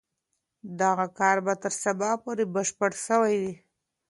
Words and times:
دغه 0.79 1.05
کار 1.19 1.37
به 1.45 1.53
تر 1.63 1.73
سبا 1.83 2.11
پورې 2.23 2.43
بشپړ 2.53 2.91
سوی 3.07 3.35
وي. 3.43 3.53